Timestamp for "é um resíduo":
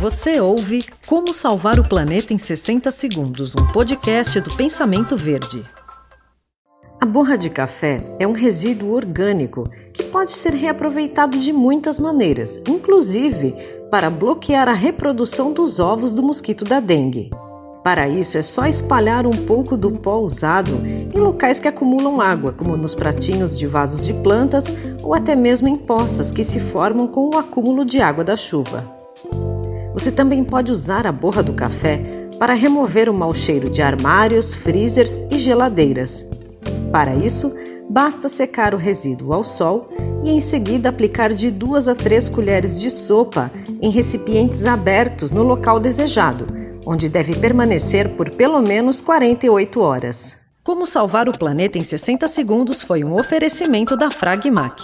8.18-8.94